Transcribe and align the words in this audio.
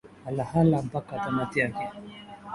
ala 0.27 0.43
haya 0.45 0.81
mpaka 0.81 1.15
tamati 1.19 1.59
yake 1.59 1.87